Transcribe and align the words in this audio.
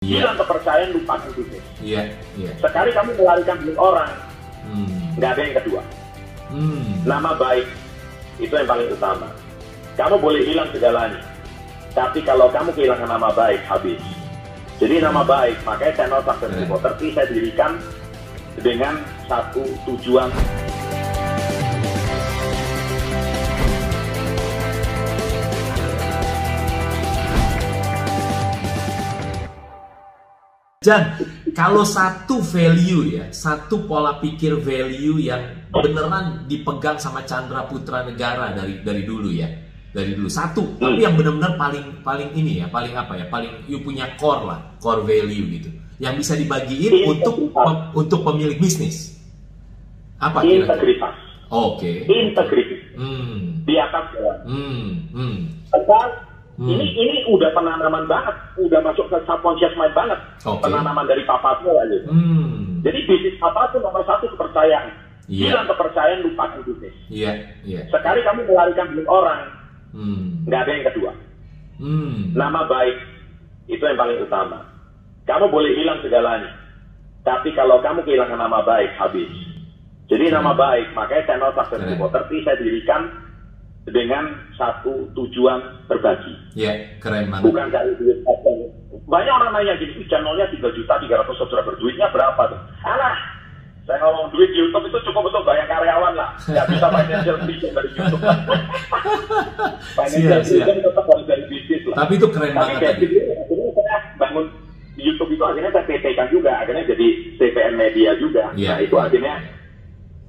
Iya. 0.00 0.24
Hilang 0.24 0.40
kepercayaan 0.40 0.96
lupakan 0.96 1.28
bisnis. 1.36 1.60
Iya, 1.84 2.08
iya. 2.32 2.50
Sekali 2.56 2.88
kamu 2.88 3.20
melarikan 3.20 3.60
duit 3.60 3.76
orang, 3.76 4.08
Hmm. 4.64 4.88
nggak 5.20 5.30
ada 5.36 5.42
yang 5.44 5.56
kedua. 5.60 5.82
Hmm. 6.48 7.04
Nama 7.04 7.36
baik 7.36 7.68
itu 8.40 8.48
yang 8.48 8.64
paling 8.64 8.88
utama. 8.88 9.28
Kamu 10.00 10.16
boleh 10.16 10.40
hilang 10.40 10.72
segalanya, 10.72 11.20
tapi 11.92 12.24
kalau 12.24 12.48
kamu 12.48 12.72
kehilangan 12.72 13.12
nama 13.12 13.28
baik 13.28 13.60
habis. 13.68 14.00
Jadi 14.80 15.04
nama 15.04 15.20
baik, 15.20 15.60
makanya 15.68 15.92
channel 15.92 16.24
Success 16.24 16.48
Keren. 16.48 16.60
Reporter 16.64 16.92
ini 16.96 17.08
saya 17.12 17.26
dirikan 17.28 17.72
dengan 18.56 19.04
satu 19.28 19.68
tujuan 19.84 20.32
Jan, 30.80 31.12
kalau 31.52 31.84
satu 31.84 32.40
value 32.40 33.20
ya, 33.20 33.28
satu 33.28 33.84
pola 33.84 34.16
pikir 34.16 34.64
value 34.64 35.20
yang 35.20 35.68
beneran 35.68 36.48
dipegang 36.48 36.96
sama 36.96 37.20
Chandra 37.28 37.68
Putra 37.68 38.00
Negara 38.00 38.56
dari 38.56 38.80
dari 38.80 39.04
dulu 39.04 39.28
ya, 39.28 39.44
dari 39.92 40.16
dulu 40.16 40.32
satu, 40.32 40.80
tapi 40.80 41.04
yang 41.04 41.20
benar-benar 41.20 41.60
paling 41.60 42.00
paling 42.00 42.32
ini 42.32 42.64
ya, 42.64 42.66
paling 42.72 42.96
apa 42.96 43.12
ya, 43.12 43.28
paling 43.28 43.52
you 43.68 43.84
punya 43.84 44.08
core 44.16 44.48
lah, 44.48 44.72
core 44.80 45.04
value 45.04 45.52
gitu, 45.52 45.68
yang 46.00 46.16
bisa 46.16 46.32
dibagiin 46.32 47.12
untuk 47.12 47.52
pem- 47.52 47.84
untuk 47.92 48.24
pemilik 48.24 48.56
bisnis. 48.56 49.20
Apa 50.16 50.40
kira-kira? 50.40 50.64
integritas. 50.64 51.14
Oke. 51.52 52.08
Integritas 52.08 52.80
Hmm. 52.96 53.68
di 53.68 53.76
atas 53.76 54.16
jalan. 54.16 54.38
Hmm. 54.48 54.88
Hmm. 55.12 55.36
Hmm. 56.56 56.72
Ini 56.72 56.86
ini 56.88 57.16
udah 57.28 57.52
penanaman 57.52 58.08
banget, 58.08 58.36
udah 58.60 58.80
masuk 58.80 59.08
ke 59.08 59.16
subconscious 59.28 59.76
mind 59.76 59.92
banget. 59.92 60.19
Oke. 60.40 60.62
Penanaman 60.64 61.04
dari 61.04 61.22
papa 61.24 61.60
tua 61.60 61.84
aja. 61.84 61.98
Hmm. 62.08 62.80
Jadi 62.80 62.98
bisnis 63.04 63.36
apa 63.40 63.68
tuh 63.70 63.84
nomor 63.84 64.00
satu 64.04 64.24
kepercayaan. 64.32 64.88
Hilang 65.30 65.68
kepercayaan 65.68 66.24
lupakan 66.24 66.64
bisnis. 66.64 66.96
Iya, 67.06 67.32
iya. 67.62 67.80
Sekali 67.92 68.24
kamu 68.24 68.48
melarikan 68.48 68.90
duit 68.90 69.06
orang, 69.06 69.40
Hmm. 69.92 70.42
nggak 70.48 70.60
ada 70.64 70.72
yang 70.72 70.86
kedua. 70.90 71.12
Hmm. 71.76 72.32
Nama 72.32 72.60
baik 72.66 72.96
itu 73.68 73.80
yang 73.80 73.96
paling 73.96 74.18
utama. 74.20 74.58
Kamu 75.28 75.52
boleh 75.52 75.70
hilang 75.76 76.00
segalanya, 76.02 76.50
tapi 77.22 77.52
kalau 77.54 77.78
kamu 77.78 78.02
kehilangan 78.02 78.40
nama 78.40 78.64
baik 78.64 78.90
habis. 78.96 79.30
Jadi 80.10 80.26
nama 80.26 80.50
baik, 80.50 80.90
makanya 80.90 81.22
channel 81.28 81.54
Success. 81.54 81.86
Reporter 81.86 82.26
ini 82.26 82.42
saya 82.42 82.56
dirikan 82.58 83.02
dengan 83.86 84.24
satu 84.58 85.06
tujuan 85.14 85.86
berbagi. 85.86 86.34
Iya, 86.58 86.98
keren 86.98 87.30
banget. 87.30 87.44
bukan 87.46 87.66
cari 87.70 87.92
duit 87.94 88.18
apa. 88.26 88.50
Banyak 89.10 89.34
orang 89.34 89.50
nanya 89.58 89.74
gini, 89.74 89.98
"Ih, 89.98 90.06
channelnya 90.06 90.46
3 90.54 90.70
juta 90.70 90.94
300 91.02 91.34
subscriber, 91.34 91.74
duitnya 91.82 92.06
berapa 92.14 92.42
tuh? 92.46 92.60
Alah, 92.86 93.18
saya 93.82 93.98
ngomong 94.06 94.30
duit 94.30 94.54
YouTube 94.54 94.86
itu 94.86 94.98
cukup 95.10 95.26
untuk 95.26 95.42
bayar 95.42 95.66
karyawan 95.66 96.14
lah. 96.14 96.30
Nggak 96.46 96.66
bisa 96.70 96.86
financial 96.94 97.36
freedom 97.42 97.70
dari 97.74 97.90
YouTube. 97.90 98.22
financial 99.98 100.40
freedom 100.46 100.76
tetap 100.78 101.04
harus 101.10 101.26
dari 101.26 101.44
bisnis 101.50 101.82
lah. 101.90 102.06
Tapi 102.06 102.12
itu 102.22 102.26
keren 102.30 102.54
Tapi 102.54 102.58
banget 102.62 102.76
kayak 102.78 102.94
tadi. 102.94 103.06
gitu, 103.10 103.18
akhirnya 103.34 103.70
saya 103.74 103.96
bangun 104.14 104.44
di 104.94 105.02
YouTube 105.02 105.30
itu 105.34 105.42
akhirnya 105.42 105.70
saya 105.74 105.84
PT 105.90 106.04
kan 106.14 106.26
juga, 106.30 106.50
akhirnya 106.62 106.84
jadi 106.86 107.06
CPN 107.34 107.74
Media 107.74 108.10
juga. 108.22 108.44
Iya. 108.54 108.70
Nah 108.70 108.78
itu 108.78 108.94
akhirnya 108.94 109.34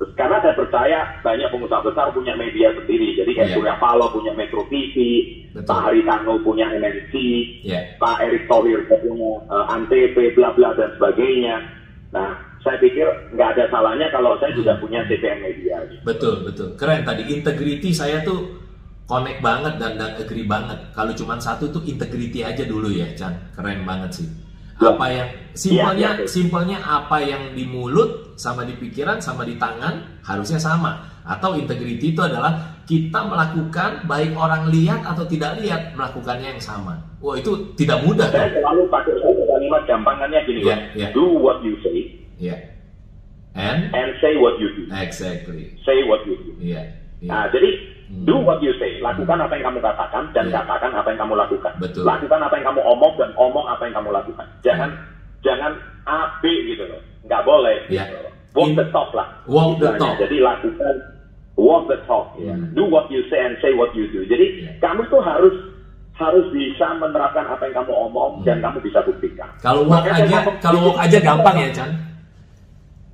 Terus 0.02 0.18
karena 0.18 0.42
saya 0.42 0.58
percaya 0.58 1.00
banyak 1.22 1.46
pengusaha 1.54 1.86
besar 1.86 2.10
punya 2.10 2.34
media 2.34 2.74
sendiri. 2.74 3.14
Jadi 3.22 3.38
kayak 3.38 3.50
Iya. 3.54 3.58
Surya 3.62 3.76
Paloh 3.78 4.10
punya 4.10 4.34
Metro 4.34 4.66
TV, 4.66 4.96
Betul. 5.54 5.70
Pak 5.70 5.80
Haritano 5.86 6.34
punya 6.42 6.66
MNC, 6.74 7.14
Iya. 7.62 8.02
Pak 8.02 8.18
Erick 8.26 8.50
Thohir 8.50 8.82
punya 8.90 9.14
uh, 9.46 9.70
Antv, 9.70 10.18
bla 10.34 10.50
bla 10.58 10.74
dan 10.74 10.90
sebagainya. 10.98 11.56
Nah, 12.10 12.34
saya 12.66 12.82
pikir 12.82 13.06
nggak 13.38 13.50
ada 13.54 13.64
salahnya 13.70 14.10
kalau 14.10 14.42
saya 14.42 14.58
juga 14.58 14.74
punya 14.82 15.06
CPN 15.06 15.38
Media. 15.38 15.78
gitu. 15.86 16.02
Betul, 16.02 16.36
betul. 16.50 16.68
Keren 16.82 17.06
tadi 17.06 17.30
integrity 17.30 17.94
saya 17.94 18.26
tuh 18.26 18.58
connect 19.06 19.38
banget 19.46 19.78
dan 19.78 20.02
dan 20.02 20.18
agree 20.18 20.50
banget. 20.50 20.82
Kalau 20.98 21.14
cuma 21.14 21.38
satu 21.38 21.70
tuh 21.70 21.86
integrity 21.86 22.42
aja 22.42 22.66
dulu 22.66 22.90
ya, 22.90 23.06
Chan. 23.14 23.54
Keren 23.54 23.86
banget 23.86 24.18
sih. 24.18 24.28
Apa 24.82 25.14
yang 25.14 25.30
simpelnya 25.54 26.10
Iya, 26.18 26.26
iya. 26.26 26.26
simpelnya 26.26 26.78
apa 26.82 27.22
yang 27.22 27.54
di 27.54 27.70
mulut 27.70 28.31
sama 28.42 28.66
di 28.66 28.74
pikiran 28.74 29.22
sama 29.22 29.46
di 29.46 29.62
tangan 29.62 30.02
harusnya 30.26 30.58
sama. 30.58 30.98
Atau 31.22 31.54
integrity 31.54 32.18
itu 32.18 32.22
adalah 32.26 32.82
kita 32.90 33.22
melakukan 33.22 34.10
baik 34.10 34.34
orang 34.34 34.74
lihat 34.74 35.06
atau 35.06 35.22
tidak 35.24 35.62
lihat 35.62 35.94
melakukannya 35.94 36.58
yang 36.58 36.62
sama. 36.62 36.98
Wah, 37.22 37.38
itu 37.38 37.54
tidak 37.78 38.02
mudah 38.02 38.26
Saya 38.26 38.50
kan? 38.50 38.58
selalu 38.58 38.82
pakai 38.90 39.14
satu 39.22 39.42
kalimat 39.46 39.82
gampangannya 39.86 40.40
gini, 40.50 40.60
Iya, 40.66 40.74
Pak. 40.74 40.80
iya. 40.98 41.08
do 41.14 41.26
what 41.38 41.62
you 41.62 41.78
say 41.86 42.18
Iya. 42.42 42.58
And 43.54 43.94
and 43.94 44.10
say 44.18 44.34
what 44.40 44.58
you 44.58 44.74
do. 44.74 44.90
exactly. 44.90 45.76
Say 45.86 46.02
what 46.10 46.26
you 46.26 46.34
do. 46.42 46.52
Iya. 46.58 46.90
iya. 47.22 47.30
Nah, 47.30 47.46
jadi 47.54 47.70
Hmm. 48.12 48.28
do 48.28 48.44
what 48.44 48.60
you 48.60 48.74
say, 48.76 49.00
lakukan 49.00 49.40
apa 49.40 49.56
yang 49.56 49.72
kamu 49.72 49.80
katakan 49.80 50.24
dan 50.36 50.50
Iya. 50.50 50.66
katakan 50.66 50.92
apa 50.92 51.08
yang 51.14 51.20
kamu 51.22 51.34
lakukan. 51.38 51.74
Betul. 51.80 52.04
Lakukan 52.04 52.40
apa 52.42 52.54
yang 52.58 52.66
kamu 52.68 52.82
omong 52.84 53.14
dan 53.16 53.32
omong 53.38 53.66
apa 53.70 53.82
yang 53.88 53.96
kamu 53.96 54.10
lakukan. 54.12 54.48
Jangan 54.66 54.90
jangan 55.40 55.72
A 56.04 56.42
B 56.42 56.50
gitu 56.68 56.84
loh, 56.92 57.00
nggak 57.26 57.42
boleh. 57.44 57.78
Iya. 57.88 58.04
Gitu. 58.08 58.18
Walk 58.52 58.72
the 58.76 58.86
talk 58.92 59.10
lah. 59.16 59.28
Walk 59.48 59.80
the 59.80 59.96
talk. 59.96 60.16
Jadi 60.20 60.38
lakukan 60.40 60.96
walk 61.56 61.84
the 61.88 61.98
talk. 62.04 62.36
Hmm. 62.36 62.74
Do 62.76 62.84
what 62.86 63.08
you 63.08 63.24
say 63.32 63.40
and 63.40 63.56
say 63.60 63.72
what 63.72 63.92
you 63.94 64.12
do. 64.12 64.26
Jadi 64.26 64.46
Iya. 64.60 64.72
kamu 64.80 65.08
tuh 65.08 65.22
harus 65.22 65.56
harus 66.12 66.46
bisa 66.54 66.86
menerapkan 67.00 67.48
apa 67.48 67.66
yang 67.66 67.82
kamu 67.82 67.94
omong 68.12 68.44
dan 68.44 68.60
kamu 68.60 68.78
bisa 68.84 69.00
buktikan. 69.02 69.50
Kalau 69.58 69.88
walk 69.88 70.06
Makanya 70.06 70.22
aja, 70.22 70.38
saya- 70.46 70.60
kalau 70.60 70.80
walk 70.86 70.98
aja 71.00 71.18
gampang 71.18 71.56
ya, 71.58 71.70
Chan. 71.74 71.92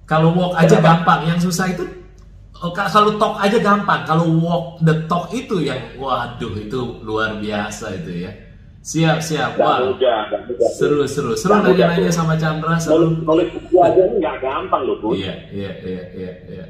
Kalau 0.07 0.29
walk 0.33 0.53
aja 0.55 0.75
Kenapa? 0.75 0.87
gampang, 0.87 1.19
yang 1.27 1.39
susah 1.39 1.67
itu 1.67 1.83
oh, 2.57 2.71
ka- 2.71 2.87
kalau 2.87 3.11
talk 3.15 3.35
aja 3.37 3.59
gampang. 3.59 4.01
Kalau 4.03 4.25
walk 4.39 4.79
the 4.81 4.95
talk 5.05 5.27
itu 5.29 5.61
yang 5.61 5.79
waduh 5.95 6.55
itu 6.55 6.79
luar 7.03 7.37
biasa 7.37 7.93
itu 7.95 8.25
ya. 8.25 8.31
Siap, 8.87 9.19
siap. 9.19 9.59
Nggak 9.59 9.67
Wah, 9.67 9.77
mudah, 9.83 10.19
nggak 10.31 10.41
mudah. 10.47 10.69
seru, 10.71 11.03
seru, 11.03 11.35
seru 11.35 11.59
nanya-nanya 11.59 12.07
sama 12.07 12.39
Chandra, 12.39 12.79
seru. 12.79 13.19
nulis 13.19 13.51
buku 13.51 13.83
aja 13.83 13.99
ini 13.99 14.15
nggak 14.23 14.39
gampang 14.39 14.87
loh, 14.87 14.95
Bu. 15.03 15.11
Iya, 15.11 15.35
iya, 15.51 15.71
iya, 15.83 16.03
iya, 16.15 16.31
iya. 16.47 16.65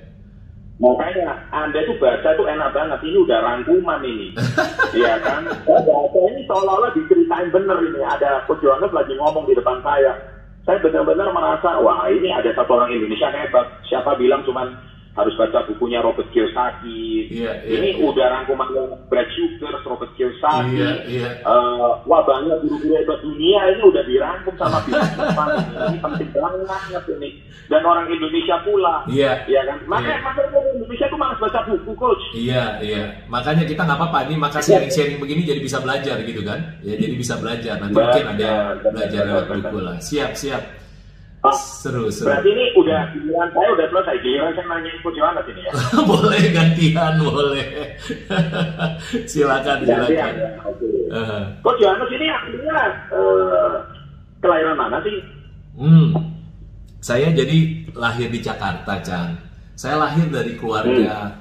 Makanya 0.82 1.46
Anda 1.54 1.86
tuh 1.86 1.98
baca 2.02 2.30
tuh 2.34 2.50
enak 2.50 2.74
banget. 2.74 3.00
Ini 3.06 3.18
udah 3.22 3.40
rangkuman 3.42 4.02
ini. 4.02 4.34
Iya 4.98 5.20
kan? 5.22 5.46
Saya 5.46 5.80
baca 5.86 6.20
ini 6.32 6.42
seolah-olah 6.50 6.90
diceritain 6.98 7.54
bener 7.54 7.78
ini. 7.86 8.02
Ada 8.02 8.50
Johannes 8.50 8.90
lagi 8.90 9.14
ngomong 9.14 9.46
di 9.46 9.54
depan 9.54 9.78
saya. 9.86 10.18
Saya 10.66 10.82
benar-benar 10.82 11.30
merasa, 11.38 11.78
wah 11.86 12.08
ini 12.10 12.34
ada 12.34 12.50
satu 12.58 12.82
orang 12.82 12.98
Indonesia 12.98 13.30
hebat. 13.30 13.68
Siapa 13.86 14.18
bilang 14.18 14.42
cuman 14.42 14.74
harus 15.18 15.34
baca 15.34 15.66
bukunya 15.66 15.98
Robert 16.00 16.30
Kiyosaki. 16.30 17.26
Iya, 17.34 17.66
iya, 17.66 17.74
ini 17.82 17.90
iya. 17.98 18.06
udah 18.06 18.26
rangkuman 18.38 18.70
Brad 19.10 19.26
Sugars, 19.34 19.82
Robert 19.82 20.14
Kiyosaki. 20.14 20.78
Iya, 20.78 20.92
iya. 21.10 21.30
Eh, 21.42 21.90
wah 22.06 22.22
banyak 22.22 22.62
guru-guru 22.62 22.94
hebat 22.94 23.20
dunia 23.26 23.60
ini 23.74 23.82
udah 23.82 24.04
dirangkum 24.06 24.54
sama 24.62 24.78
businessman 24.86 25.48
ini. 25.58 25.74
Ini 25.74 25.98
penting 26.06 26.30
banget 26.38 27.04
ini. 27.18 27.30
Dan 27.68 27.82
orang 27.84 28.08
Indonesia 28.14 28.56
pula. 28.62 28.96
Iya. 29.10 29.44
Iya 29.50 29.62
kan? 29.66 29.78
Makanya 29.90 30.16
Iya. 30.22 30.24
makanya 30.24 30.50
orang 30.54 30.74
Indonesia 30.78 31.06
tuh 31.10 31.20
malas 31.20 31.38
baca 31.42 31.60
buku, 31.66 31.92
coach. 31.98 32.24
Iya, 32.38 32.64
iya. 32.86 33.04
Makanya 33.28 33.64
kita 33.66 33.82
nggak 33.84 33.98
apa-apa. 33.98 34.20
Ini 34.30 34.36
maka 34.38 34.62
sharing-sharing 34.62 35.18
begini 35.18 35.42
jadi 35.44 35.60
bisa 35.60 35.82
belajar 35.82 36.16
gitu 36.22 36.46
kan? 36.46 36.62
Ya, 36.86 36.94
jadi 36.94 37.16
bisa 37.18 37.36
belajar. 37.42 37.76
Nanti 37.82 37.98
mungkin 37.98 38.26
ada 38.38 38.50
belajar 38.86 39.22
lewat 39.26 39.46
buku 39.50 39.78
lah. 39.82 39.98
Siap, 39.98 40.32
siap. 40.38 40.87
Ah, 41.46 41.54
Seru, 41.54 42.10
seru. 42.10 42.34
Berarti 42.34 42.50
ini 42.50 42.66
udah 42.76 43.14
giliran 43.14 43.50
saya 43.54 43.70
udah 43.78 43.86
selesai. 43.94 44.16
Giliran 44.26 44.52
saya 44.58 44.66
nanyain 44.68 45.00
Yohanes 45.06 45.46
ini 45.54 45.62
ya. 45.62 45.72
boleh 46.12 46.42
gantian, 46.50 47.14
boleh. 47.22 47.68
silakan, 49.32 49.78
Gantian, 49.86 50.02
silakan. 50.10 50.34
ya. 50.34 50.50
Oke. 50.66 50.88
Eh, 51.08 51.42
Coach 51.62 51.80
Yohanes 51.80 52.10
ini 52.12 52.26
artinya 52.28 52.78
eh, 53.14 53.74
kelahiran 54.42 54.76
mana 54.76 54.98
sih? 55.06 55.16
hmm. 55.78 56.10
Saya 56.98 57.30
jadi 57.32 57.86
lahir 57.94 58.28
di 58.34 58.40
Jakarta, 58.42 58.98
Chan. 59.06 59.30
Saya 59.78 60.02
lahir 60.02 60.28
dari 60.34 60.58
keluarga 60.58 61.38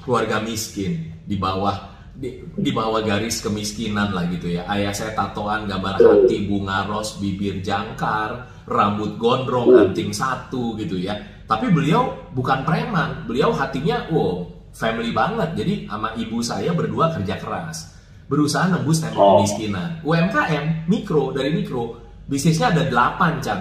keluarga 0.00 0.40
miskin 0.40 1.12
di 1.28 1.36
bawah 1.36 1.92
di, 2.16 2.40
di 2.56 2.70
bawah 2.72 3.04
garis 3.04 3.44
kemiskinan 3.44 4.16
lah 4.16 4.24
gitu 4.32 4.48
ya. 4.48 4.64
Ayah 4.66 4.96
saya 4.96 5.12
tatoan 5.12 5.68
gambar 5.68 6.00
hati, 6.00 6.48
bunga 6.48 6.88
ros, 6.88 7.20
bibir 7.20 7.60
jangkar, 7.60 8.48
rambut 8.64 9.16
gondrong, 9.16 9.76
anting 9.76 10.12
satu 10.12 10.76
gitu 10.76 10.96
ya. 10.96 11.16
Tapi 11.44 11.68
beliau 11.68 12.32
bukan 12.32 12.64
preman, 12.64 13.28
beliau 13.28 13.52
hatinya 13.52 14.08
wow 14.08 14.48
family 14.72 15.12
banget. 15.12 15.54
Jadi 15.54 15.74
sama 15.86 16.16
ibu 16.16 16.40
saya 16.40 16.72
berdua 16.72 17.12
kerja 17.12 17.36
keras, 17.36 17.94
berusaha 18.26 18.66
nembus 18.72 19.04
tembok 19.04 19.20
Oh. 19.20 19.30
kemiskinan. 19.38 20.00
UMKM, 20.02 20.88
mikro 20.88 21.30
dari 21.30 21.52
mikro, 21.52 22.00
bisnisnya 22.24 22.72
ada 22.72 22.88
8 22.88 23.38
Chan 23.44 23.60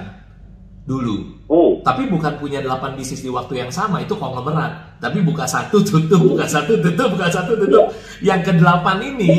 dulu. 0.83 1.43
Oh, 1.47 1.79
Tapi 1.83 2.07
bukan 2.07 2.39
punya 2.39 2.63
8 2.63 2.95
bisnis 2.95 3.21
di 3.21 3.29
waktu 3.29 3.59
yang 3.59 3.71
sama, 3.71 3.99
itu 4.01 4.15
konglomerat. 4.15 4.99
Tapi 5.03 5.19
buka 5.21 5.43
satu 5.43 5.83
tutup, 5.83 6.23
buka 6.33 6.47
satu 6.47 6.79
tutup, 6.79 7.13
buka 7.13 7.27
satu 7.27 7.59
tutup. 7.59 7.91
Yang 8.23 8.51
ke-8 8.51 8.87
ini, 9.03 9.37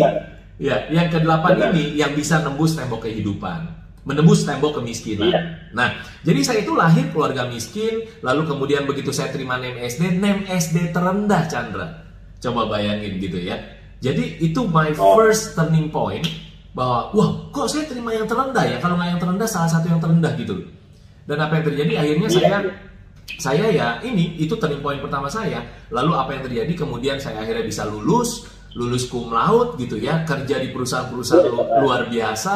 ya, 0.60 0.76
yang 0.92 1.08
ke-8 1.08 1.44
Benar. 1.56 1.72
ini 1.72 1.96
yang 1.96 2.12
bisa 2.12 2.44
nembus 2.44 2.76
tembok 2.76 3.08
kehidupan. 3.08 3.83
Menembus 4.04 4.44
tembok 4.44 4.78
kemiskinan. 4.78 5.28
Iya. 5.28 5.40
Nah, 5.72 5.88
jadi 6.20 6.40
saya 6.40 6.58
itu 6.60 6.72
lahir 6.72 7.08
keluarga 7.08 7.44
miskin, 7.44 8.04
lalu 8.20 8.44
kemudian 8.44 8.84
begitu 8.84 9.10
saya 9.10 9.28
terima 9.28 9.56
NEM 9.56 9.80
SD, 9.80 10.20
NEM 10.20 10.44
SD 10.46 10.92
terendah 10.92 11.48
Chandra. 11.48 12.04
Coba 12.38 12.68
bayangin 12.68 13.16
gitu 13.16 13.40
ya. 13.40 13.56
Jadi 13.98 14.38
itu 14.38 14.68
my 14.68 14.92
Oh. 14.94 15.16
first 15.16 15.56
turning 15.56 15.88
point 15.88 16.28
bahwa 16.70 17.08
wah 17.10 17.28
kok 17.48 17.66
saya 17.66 17.88
terima 17.88 18.12
yang 18.12 18.26
terendah 18.26 18.60
ya 18.62 18.76
kalau 18.76 18.94
nggak 18.94 19.08
yang 19.08 19.20
terendah 19.22 19.46
salah 19.46 19.70
satu 19.70 19.88
yang 19.88 20.02
terendah 20.02 20.34
gitu 20.34 20.58
dan 21.24 21.38
apa 21.38 21.56
yang 21.56 21.64
terjadi 21.64 21.92
akhirnya 21.96 22.28
Iya. 22.28 22.36
saya 22.36 22.56
saya 23.38 23.66
ya 23.70 23.88
ini 24.02 24.36
itu 24.36 24.52
turning 24.54 24.82
point 24.82 24.98
pertama 24.98 25.30
saya 25.30 25.62
lalu 25.88 26.12
apa 26.12 26.34
yang 26.34 26.42
terjadi 26.42 26.72
kemudian 26.76 27.16
saya 27.16 27.40
akhirnya 27.40 27.62
bisa 27.62 27.86
lulus 27.86 28.44
lulus 28.74 29.06
cum 29.06 29.30
laude 29.30 29.78
gitu 29.78 29.96
ya 29.96 30.26
kerja 30.26 30.58
di 30.58 30.68
perusahaan-perusahaan 30.68 31.46
lu- 31.46 31.70
luar 31.80 32.10
biasa 32.10 32.54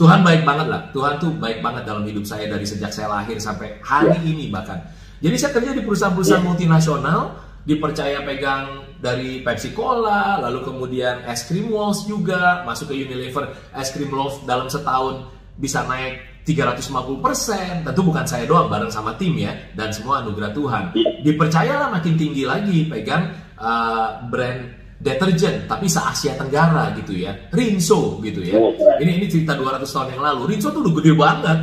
Tuhan 0.00 0.24
baik 0.24 0.48
banget 0.48 0.66
lah 0.72 0.80
Tuhan 0.96 1.20
tuh 1.20 1.36
baik 1.36 1.60
banget 1.60 1.84
dalam 1.84 2.08
hidup 2.08 2.24
saya 2.24 2.48
dari 2.48 2.64
sejak 2.64 2.88
saya 2.88 3.12
lahir 3.12 3.36
sampai 3.36 3.76
hari 3.84 4.16
ini 4.24 4.48
bahkan 4.48 4.80
jadi 5.20 5.36
saya 5.36 5.52
kerja 5.60 5.76
di 5.76 5.84
perusahaan-perusahaan 5.84 6.40
Iya. 6.40 6.48
multinasional 6.48 7.20
dipercaya 7.68 8.24
pegang 8.24 8.96
dari 9.04 9.44
Pepsi 9.44 9.76
Cola, 9.76 10.40
lalu 10.40 10.64
kemudian 10.64 11.28
es 11.28 11.44
krim 11.44 11.68
Walls 11.68 12.08
juga, 12.08 12.64
masuk 12.64 12.92
ke 12.92 13.04
Unilever, 13.04 13.52
es 13.76 13.92
krim 13.92 14.08
Love 14.08 14.48
dalam 14.48 14.72
setahun 14.72 15.28
bisa 15.60 15.84
naik 15.84 16.44
350%. 16.48 17.84
Tentu 17.84 18.00
bukan 18.00 18.24
saya 18.24 18.48
doang, 18.48 18.72
bareng 18.72 18.88
sama 18.88 19.12
tim 19.20 19.36
ya, 19.36 19.52
dan 19.76 19.92
semua 19.92 20.24
anugerah 20.24 20.56
Tuhan. 20.56 20.84
Dipercayalah 21.20 21.92
makin 21.92 22.16
tinggi 22.16 22.48
lagi 22.48 22.88
pegang 22.88 23.28
uh, 23.60 24.24
brand 24.32 24.79
deterjen, 25.00 25.64
tapi 25.64 25.88
se-Asia 25.88 26.36
Tenggara 26.36 26.92
gitu 26.94 27.16
ya, 27.16 27.32
Rinso 27.50 28.20
gitu 28.20 28.44
ya. 28.44 28.60
Oh, 28.60 28.76
keren. 28.76 29.00
Ini 29.00 29.10
ini 29.16 29.26
cerita 29.26 29.56
200 29.56 29.88
tahun 29.88 30.08
yang 30.14 30.22
lalu, 30.22 30.54
Rinso 30.54 30.68
tuh 30.68 30.84
udah 30.84 30.94
gede 31.00 31.12
banget. 31.16 31.58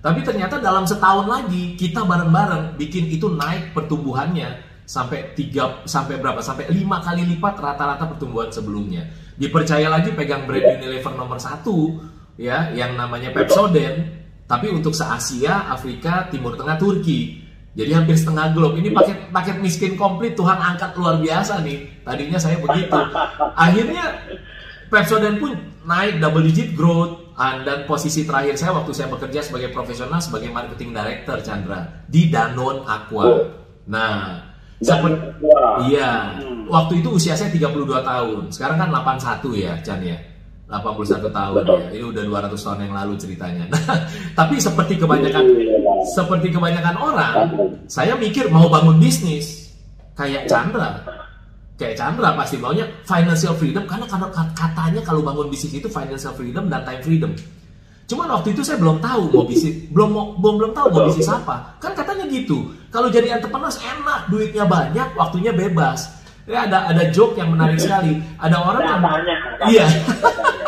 Tapi 0.00 0.20
ternyata 0.24 0.56
dalam 0.58 0.88
setahun 0.88 1.28
lagi 1.28 1.76
kita 1.78 2.02
bareng-bareng 2.02 2.80
bikin 2.80 3.12
itu 3.12 3.28
naik 3.30 3.76
pertumbuhannya 3.76 4.66
sampai 4.88 5.38
tiga 5.38 5.86
sampai 5.86 6.18
berapa 6.18 6.42
sampai 6.42 6.66
lima 6.72 6.98
kali 6.98 7.22
lipat 7.36 7.60
rata-rata 7.62 8.10
pertumbuhan 8.10 8.50
sebelumnya. 8.50 9.06
Dipercaya 9.38 9.86
lagi 9.86 10.10
pegang 10.16 10.48
brand 10.48 10.66
Unilever 10.80 11.14
nomor 11.14 11.38
satu 11.38 12.00
ya 12.40 12.72
yang 12.72 12.96
namanya 12.96 13.30
Pepsodent, 13.30 14.08
tapi 14.48 14.72
untuk 14.72 14.96
se 14.96 15.04
Asia, 15.04 15.68
Afrika, 15.70 16.26
Timur 16.32 16.56
Tengah, 16.56 16.80
Turki. 16.80 17.46
Jadi 17.78 17.90
hampir 17.94 18.16
setengah 18.18 18.50
globe. 18.50 18.82
Ini 18.82 18.90
paket 18.90 19.30
paket 19.30 19.56
miskin 19.62 19.94
komplit 19.94 20.34
Tuhan 20.34 20.58
angkat 20.58 20.94
luar 20.98 21.22
biasa 21.22 21.62
nih. 21.62 22.02
Tadinya 22.02 22.38
saya 22.38 22.58
begitu. 22.58 22.98
Akhirnya 23.54 24.04
Pepsodent 24.90 25.38
pun 25.38 25.54
naik 25.86 26.18
double 26.18 26.44
digit 26.50 26.74
growth 26.74 27.30
Ah, 27.40 27.56
dan 27.64 27.88
posisi 27.88 28.28
terakhir 28.28 28.52
saya 28.60 28.76
waktu 28.76 28.92
saya 28.92 29.08
bekerja 29.08 29.40
sebagai 29.40 29.72
profesional 29.72 30.20
sebagai 30.20 30.52
marketing 30.52 30.92
director 30.92 31.40
Chandra 31.40 32.04
di 32.04 32.28
Danone 32.28 32.84
Aqua. 32.84 33.24
Oh. 33.24 33.40
Nah, 33.88 34.44
Dan, 34.76 34.84
seperti 34.84 35.40
wah. 35.40 35.80
Iya, 35.88 36.36
Hmm. 36.36 36.68
waktu 36.68 37.00
itu 37.00 37.16
usia 37.16 37.32
saya 37.32 37.48
32 37.48 38.04
tahun. 38.04 38.52
Sekarang 38.52 38.76
kan 38.76 38.92
81 38.92 39.56
ya, 39.56 39.72
Chan 39.80 40.04
ya. 40.04 40.20
81 40.70 41.34
tahun 41.34 41.54
Betul. 41.66 41.78
ya. 41.82 41.88
Ini 41.98 42.04
udah 42.14 42.22
200 42.46 42.54
tahun 42.62 42.78
yang 42.86 42.94
lalu 42.94 43.12
ceritanya. 43.18 43.64
Nah, 43.66 43.82
tapi 44.38 44.54
seperti 44.62 44.94
kebanyakan 45.02 45.44
seperti 46.06 46.48
kebanyakan 46.54 46.96
orang, 46.96 47.34
saya 47.90 48.14
mikir 48.14 48.46
mau 48.48 48.70
bangun 48.70 49.02
bisnis 49.02 49.74
kayak 50.14 50.46
Chandra. 50.46 51.02
Kayak 51.74 51.98
Chandra 51.98 52.38
pasti 52.38 52.56
maunya 52.62 52.86
financial 53.02 53.58
freedom 53.58 53.84
karena 53.90 54.06
karena 54.06 54.28
katanya 54.54 55.00
kalau 55.02 55.20
bangun 55.26 55.50
bisnis 55.50 55.74
itu 55.74 55.90
financial 55.90 56.32
freedom 56.38 56.70
dan 56.70 56.86
time 56.86 57.02
freedom. 57.02 57.32
Cuman 58.06 58.26
waktu 58.26 58.54
itu 58.54 58.62
saya 58.66 58.78
belum 58.78 58.98
tahu 58.98 59.30
mau 59.30 59.46
bisnis, 59.46 59.86
belum 59.90 60.10
mau, 60.10 60.34
belum 60.38 60.54
belum 60.58 60.72
tahu 60.74 60.86
mau 60.90 61.02
bisnis 61.06 61.30
apa. 61.30 61.78
Kan 61.78 61.94
katanya 61.94 62.26
gitu. 62.26 62.74
Kalau 62.90 63.06
jadi 63.06 63.38
entrepreneur 63.38 63.70
enak, 63.70 64.20
duitnya 64.26 64.66
banyak, 64.66 65.14
waktunya 65.14 65.54
bebas. 65.54 66.19
Ya 66.50 66.66
ada 66.66 66.90
ada 66.90 67.02
joke 67.14 67.38
yang 67.38 67.54
menarik 67.54 67.78
sekali. 67.86 68.18
Ada 68.42 68.56
orang 68.58 68.82
yang 68.82 69.00
Iya. 69.70 69.86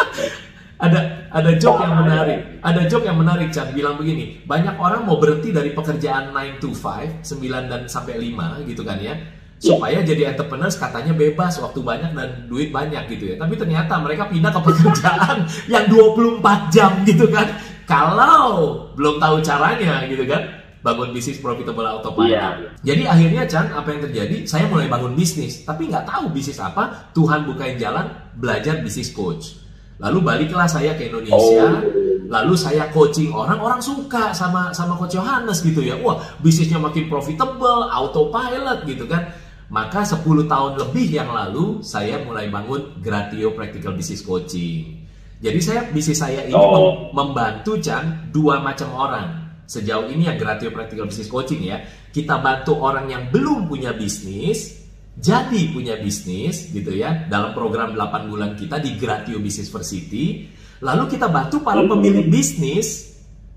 ada 0.87 1.01
ada 1.33 1.51
joke 1.59 1.81
yang 1.83 1.95
menarik. 1.99 2.39
Ada 2.63 2.81
joke 2.87 3.07
yang 3.07 3.19
menarik, 3.19 3.49
Chan. 3.51 3.75
Bilang 3.75 3.99
begini, 3.99 4.47
banyak 4.47 4.79
orang 4.79 5.03
mau 5.03 5.19
berhenti 5.19 5.51
dari 5.51 5.75
pekerjaan 5.75 6.31
9 6.31 6.63
to 6.63 6.71
5, 6.71 7.23
9 7.27 7.67
dan 7.67 7.91
sampai 7.91 8.15
5 8.21 8.63
gitu 8.71 8.87
kan 8.87 9.03
ya. 9.03 9.19
Supaya 9.63 10.03
jadi 10.03 10.35
entrepreneurs 10.35 10.75
katanya 10.75 11.15
bebas, 11.15 11.63
waktu 11.63 11.87
banyak 11.87 12.19
dan 12.19 12.51
duit 12.51 12.75
banyak 12.75 13.07
gitu 13.11 13.35
ya. 13.35 13.35
Tapi 13.39 13.55
ternyata 13.55 13.95
mereka 14.03 14.27
pindah 14.27 14.51
ke 14.51 14.61
pekerjaan 14.63 15.47
yang 15.73 15.87
24 15.87 16.75
jam 16.75 16.91
gitu 17.07 17.27
kan. 17.31 17.47
Kalau 17.87 18.87
belum 18.95 19.19
tahu 19.19 19.39
caranya 19.43 20.03
gitu 20.07 20.27
kan. 20.27 20.62
Bangun 20.83 21.15
bisnis 21.15 21.39
profitable 21.39 21.87
autopilot. 21.87 22.35
Iya. 22.35 22.75
Jadi 22.83 23.03
akhirnya 23.07 23.43
Chan, 23.47 23.71
apa 23.71 23.87
yang 23.89 24.03
terjadi? 24.03 24.37
Saya 24.45 24.67
mulai 24.67 24.91
bangun 24.91 25.15
bisnis, 25.15 25.63
tapi 25.63 25.87
nggak 25.87 26.05
tahu 26.05 26.29
bisnis 26.29 26.59
apa. 26.59 27.15
Tuhan 27.15 27.47
bukain 27.47 27.79
jalan, 27.79 28.11
belajar 28.35 28.83
bisnis 28.83 29.15
coach. 29.15 29.63
Lalu 30.03 30.19
baliklah 30.21 30.67
saya 30.67 30.99
ke 30.99 31.07
Indonesia, 31.07 31.67
Oh. 31.71 31.79
lalu 32.27 32.59
saya 32.59 32.91
coaching 32.91 33.31
orang, 33.31 33.63
orang 33.63 33.79
suka 33.79 34.35
sama 34.35 34.75
sama 34.75 34.99
coach 34.99 35.15
Yohanes 35.15 35.63
gitu 35.63 35.79
ya. 35.79 35.95
Wah, 35.97 36.19
bisnisnya 36.43 36.83
makin 36.83 37.07
profitable, 37.07 37.87
autopilot 37.87 38.83
gitu 38.83 39.07
kan. 39.07 39.31
Maka 39.71 40.05
10 40.05 40.21
tahun 40.45 40.77
lebih 40.77 41.09
yang 41.09 41.31
lalu 41.31 41.81
saya 41.81 42.21
mulai 42.21 42.51
bangun 42.51 42.99
Gratio 42.99 43.55
Practical 43.55 43.95
Business 43.95 44.21
Coaching. 44.21 45.01
Jadi 45.39 45.59
saya 45.59 45.87
bisnis 45.89 46.19
saya 46.19 46.45
ini 46.45 46.53
Oh. 46.53 46.71
mem- 47.11 47.31
membantu 47.31 47.79
Chan 47.79 48.31
dua 48.31 48.59
macam 48.59 48.91
orang. 48.93 49.42
Sejauh 49.67 50.11
ini 50.11 50.29
yang 50.29 50.37
Gratio 50.37 50.75
Practical 50.75 51.09
Business 51.09 51.31
Coaching 51.31 51.63
ya, 51.65 51.81
kita 52.11 52.39
bantu 52.43 52.77
orang 52.83 53.09
yang 53.09 53.29
belum 53.33 53.71
punya 53.71 53.97
bisnis 53.97 54.83
jadi 55.13 55.69
punya 55.77 56.01
bisnis 56.01 56.73
gitu 56.73 56.89
ya 56.89 57.29
dalam 57.29 57.53
program 57.53 57.93
8 57.93 58.33
bulan 58.33 58.57
kita 58.57 58.81
di 58.81 58.97
Gratio 58.97 59.37
Business 59.37 59.69
Varsity. 59.69 60.49
Lalu 60.81 61.05
kita 61.15 61.29
bantu 61.29 61.61
para 61.61 61.85
pemilik 61.85 62.27
bisnis 62.33 63.13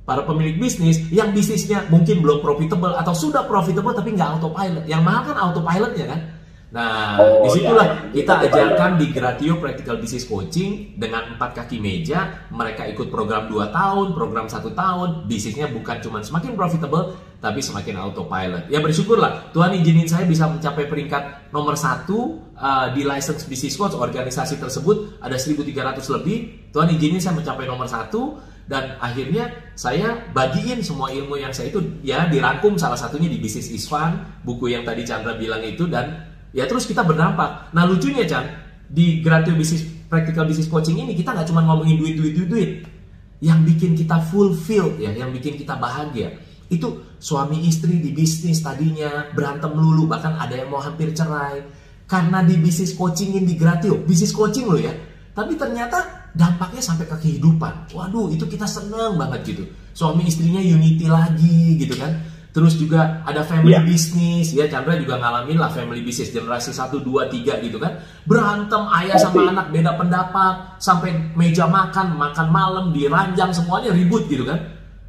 para 0.06 0.22
pemilik 0.22 0.62
bisnis 0.62 1.02
yang 1.10 1.34
bisnisnya 1.34 1.90
mungkin 1.90 2.22
belum 2.22 2.40
profitable 2.46 2.94
atau 2.94 3.12
sudah 3.18 3.48
profitable 3.50 3.96
tapi 3.96 4.14
nggak 4.14 4.38
autopilot. 4.38 4.86
Yang 4.86 5.02
mahal 5.02 5.22
kan 5.34 5.38
autopilotnya 5.42 6.06
kan. 6.12 6.20
Nah, 6.76 7.16
Oh, 7.24 7.48
di 7.48 7.64
situlah 7.64 7.88
iya. 7.88 8.20
kita 8.20 8.34
ajarkan 8.52 9.00
di 9.00 9.08
Gratio 9.16 9.56
Practical 9.64 9.96
Business 9.96 10.28
Coaching 10.28 11.00
dengan 11.00 11.32
empat 11.32 11.56
kaki 11.56 11.80
meja. 11.80 12.52
Mereka 12.52 12.92
ikut 12.92 13.08
program 13.08 13.48
2 13.48 13.72
tahun, 13.72 14.12
program 14.12 14.52
satu 14.52 14.76
tahun. 14.76 15.24
Bisnisnya 15.32 15.72
bukan 15.72 16.04
cuma 16.04 16.20
semakin 16.20 16.52
profitable, 16.60 17.16
tapi 17.40 17.64
semakin 17.64 17.96
autopilot. 18.04 18.68
Ya 18.68 18.84
bersyukurlah 18.84 19.56
Tuhan 19.56 19.72
izinin 19.80 20.12
saya 20.12 20.28
bisa 20.28 20.52
mencapai 20.52 20.92
peringkat 20.92 21.56
nomor 21.56 21.80
satu 21.80 22.44
uh, 22.60 22.92
di 22.92 23.08
license 23.08 23.48
business 23.48 23.80
coach 23.80 23.96
organisasi 23.96 24.60
tersebut 24.60 25.24
ada 25.24 25.40
1.300 25.40 25.72
lebih. 26.20 26.68
Tuhan 26.76 26.92
izinin 26.92 27.24
saya 27.24 27.40
mencapai 27.40 27.64
nomor 27.72 27.88
satu 27.88 28.36
dan 28.68 29.00
akhirnya 29.00 29.48
saya 29.80 30.28
bagiin 30.34 30.82
semua 30.82 31.14
ilmu 31.14 31.38
yang 31.38 31.54
saya 31.54 31.70
itu 31.70 32.02
ya 32.02 32.26
dirangkum 32.28 32.76
salah 32.76 32.98
satunya 32.98 33.30
di 33.30 33.38
bisnis 33.38 33.70
Isfan 33.70 34.42
buku 34.42 34.74
yang 34.74 34.82
tadi 34.82 35.06
Chandra 35.06 35.38
bilang 35.38 35.62
itu 35.62 35.86
dan 35.86 36.35
ya 36.56 36.64
terus 36.66 36.88
kita 36.88 37.04
berdampak 37.04 37.76
nah 37.76 37.84
lucunya 37.84 38.24
Chan 38.24 38.48
di 38.88 39.20
Gratio 39.20 39.60
Business 39.60 39.84
Practical 40.08 40.48
Business 40.48 40.72
Coaching 40.72 41.04
ini 41.04 41.12
kita 41.12 41.36
nggak 41.36 41.52
cuma 41.52 41.68
ngomongin 41.68 42.00
duit 42.00 42.16
duit 42.16 42.34
duit 42.34 42.48
duit 42.48 42.72
yang 43.44 43.68
bikin 43.68 44.00
kita 44.00 44.24
fulfilled 44.32 44.96
ya 44.96 45.12
yang 45.12 45.36
bikin 45.36 45.60
kita 45.60 45.76
bahagia 45.76 46.32
itu 46.72 47.20
suami 47.20 47.68
istri 47.68 48.00
di 48.00 48.16
bisnis 48.16 48.64
tadinya 48.64 49.30
berantem 49.36 49.70
melulu 49.76 50.08
bahkan 50.08 50.34
ada 50.40 50.56
yang 50.56 50.72
mau 50.72 50.80
hampir 50.80 51.12
cerai 51.12 51.62
karena 52.08 52.40
di 52.42 52.56
bisnis 52.56 52.96
coachingin 52.96 53.44
di 53.44 53.60
Gratio 53.60 54.00
bisnis 54.02 54.32
coaching 54.32 54.66
loh 54.72 54.80
ya 54.80 54.96
tapi 55.36 55.60
ternyata 55.60 56.32
dampaknya 56.32 56.84
sampai 56.84 57.08
ke 57.08 57.16
kehidupan. 57.20 57.92
Waduh, 57.96 58.32
itu 58.32 58.48
kita 58.48 58.68
seneng 58.68 59.20
banget 59.20 59.56
gitu. 59.56 59.64
Suami 59.96 60.28
istrinya 60.28 60.60
unity 60.60 61.08
lagi 61.08 61.80
gitu 61.80 61.96
kan. 62.00 62.12
Terus 62.56 62.80
juga 62.80 63.20
ada 63.28 63.44
family 63.44 63.76
Iya. 63.76 63.84
business, 63.84 64.56
ya 64.56 64.64
Chandra 64.72 64.96
juga 64.96 65.20
ngalamin 65.20 65.60
lah 65.60 65.68
family 65.76 66.00
business 66.00 66.32
generasi 66.32 66.72
1, 66.72 67.04
2, 67.04 67.28
3 67.28 67.60
gitu 67.60 67.76
kan. 67.76 68.00
Berantem 68.24 68.80
ayah 68.96 69.20
sama 69.20 69.52
anak 69.52 69.76
beda 69.76 70.00
pendapat, 70.00 70.80
sampai 70.80 71.36
meja 71.36 71.68
makan, 71.68 72.16
makan 72.16 72.48
malam, 72.48 72.86
diranjang 72.96 73.52
semuanya 73.52 73.92
ribut 73.92 74.24
gitu 74.32 74.48
kan. 74.48 74.56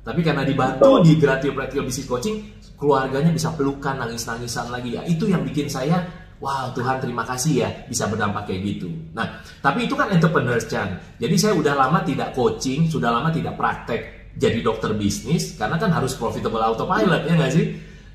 Tapi 0.03 0.27
karena 0.27 0.43
dibantu 0.43 1.07
di 1.07 1.15
Gratio 1.23 1.55
Practical 1.55 1.87
Business 1.87 2.11
Coaching, 2.11 2.37
keluarganya 2.75 3.31
bisa 3.31 3.55
pelukan, 3.55 3.95
nangis-nangisan 3.95 4.67
lagi 4.67 4.99
ya. 4.99 5.07
Itu 5.07 5.31
yang 5.31 5.47
bikin 5.47 5.71
saya 5.71 6.27
Wow 6.37 6.77
Tuhan 6.77 7.01
terima 7.01 7.25
kasih 7.25 7.65
ya 7.65 7.69
bisa 7.89 8.05
berdampak 8.13 8.45
kayak 8.45 8.61
gitu. 8.77 8.93
Nah 9.17 9.41
tapi 9.65 9.89
itu 9.89 9.97
kan 9.97 10.13
entrepreneurs 10.13 10.69
Chan. 10.69 11.17
Jadi 11.17 11.33
saya 11.41 11.57
udah 11.57 11.73
lama 11.73 12.05
tidak 12.05 12.37
coaching, 12.37 12.93
sudah 12.93 13.09
lama 13.09 13.33
tidak 13.33 13.57
praktek 13.57 14.16
jadi 14.37 14.61
dokter 14.61 14.93
bisnis 14.93 15.57
karena 15.57 15.81
kan 15.81 15.89
harus 15.91 16.13
profitable 16.13 16.61
autopilot 16.61 17.25
ya 17.25 17.33
nggak 17.35 17.53
sih? 17.53 17.67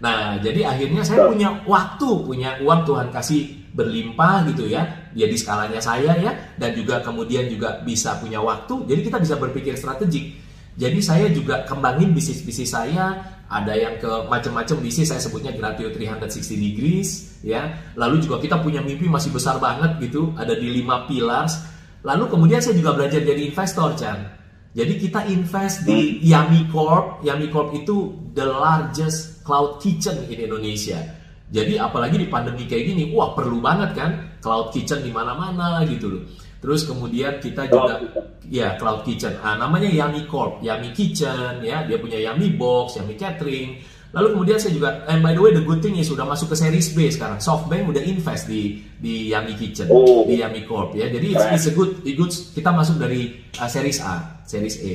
Nah 0.01 0.37
jadi 0.41 0.69
akhirnya 0.69 1.01
saya 1.01 1.25
punya 1.29 1.65
waktu, 1.65 2.09
punya 2.25 2.57
uang 2.61 2.81
Tuhan 2.85 3.07
kasih 3.09 3.73
berlimpah 3.73 4.45
gitu 4.53 4.69
ya. 4.69 5.09
Jadi 5.11 5.35
skalanya 5.35 5.81
saya 5.81 6.15
ya 6.15 6.31
dan 6.55 6.71
juga 6.77 7.01
kemudian 7.01 7.49
juga 7.49 7.81
bisa 7.81 8.15
punya 8.21 8.39
waktu. 8.39 8.85
Jadi 8.85 9.01
kita 9.01 9.17
bisa 9.17 9.35
berpikir 9.35 9.73
strategik. 9.75 10.37
Jadi 10.79 10.99
saya 11.03 11.27
juga 11.27 11.67
kembangin 11.67 12.15
bisnis-bisnis 12.15 12.71
saya, 12.71 13.11
ada 13.51 13.75
yang 13.75 13.99
ke 13.99 14.07
macam-macam 14.31 14.79
bisnis 14.79 15.11
saya 15.11 15.19
sebutnya 15.19 15.51
Gratio 15.51 15.91
360 15.91 16.55
degrees 16.55 17.09
ya. 17.43 17.75
Lalu 17.99 18.23
juga 18.23 18.39
kita 18.39 18.63
punya 18.63 18.79
mimpi 18.79 19.11
masih 19.11 19.35
besar 19.35 19.59
banget 19.59 19.99
gitu, 19.99 20.31
ada 20.39 20.55
di 20.55 20.71
lima 20.71 21.03
pillars. 21.11 21.59
Lalu 22.07 22.31
kemudian 22.31 22.63
saya 22.63 22.79
juga 22.79 22.95
belajar 22.95 23.19
jadi 23.19 23.51
investor, 23.51 23.99
Chan. 23.99 24.40
Jadi 24.71 24.93
kita 25.03 25.27
invest 25.27 25.83
di 25.83 26.23
Yami 26.23 26.71
Corp. 26.71 27.19
Yami 27.27 27.51
Corp 27.51 27.75
itu 27.75 28.15
the 28.31 28.47
largest 28.47 29.43
cloud 29.43 29.83
kitchen 29.83 30.15
in 30.31 30.47
Indonesia. 30.47 30.95
Jadi 31.51 31.75
apalagi 31.75 32.15
di 32.15 32.31
pandemi 32.31 32.63
kayak 32.63 32.95
gini, 32.95 33.11
wah 33.11 33.35
perlu 33.35 33.59
banget 33.59 33.91
kan 33.91 34.11
cloud 34.39 34.71
kitchen 34.71 35.03
di 35.03 35.11
mana-mana 35.11 35.83
gitu 35.83 36.07
loh. 36.07 36.23
Terus 36.63 36.87
kemudian 36.87 37.43
kita 37.43 37.67
juga 37.67 37.99
ya 38.47 38.79
cloud 38.79 39.03
kitchen. 39.03 39.35
Ah, 39.43 39.59
namanya 39.59 39.91
Yami 39.91 40.29
Corp, 40.29 40.63
Yami 40.63 40.95
Kitchen 40.95 41.59
ya, 41.65 41.83
dia 41.83 41.97
punya 41.99 42.21
Yami 42.21 42.55
Box, 42.55 43.01
Yami 43.01 43.17
Catering. 43.19 43.81
Lalu 44.11 44.27
kemudian 44.35 44.59
saya 44.59 44.75
juga 44.75 45.07
and 45.07 45.23
by 45.23 45.31
the 45.31 45.39
way 45.39 45.55
the 45.55 45.63
good 45.63 45.79
thing 45.79 45.95
is 45.95 46.11
sudah 46.11 46.27
masuk 46.27 46.51
ke 46.51 46.55
series 46.59 46.91
B 46.91 47.07
sekarang. 47.07 47.39
SoftBank 47.39 47.95
udah 47.95 48.03
invest 48.03 48.51
di 48.51 48.83
di 48.99 49.31
Yami 49.31 49.55
Kitchen, 49.55 49.87
Oh. 49.87 50.27
di 50.27 50.43
Yami 50.43 50.67
Corp 50.67 50.91
ya. 50.91 51.07
Jadi 51.07 51.31
it's, 51.31 51.45
it's 51.55 51.67
a 51.71 51.73
good, 51.73 52.03
it's 52.03 52.19
good 52.19 52.31
kita 52.51 52.75
masuk 52.75 52.99
dari 52.99 53.39
uh, 53.55 53.71
series 53.71 54.03
A, 54.03 54.43
series 54.43 54.83
A. 54.83 54.93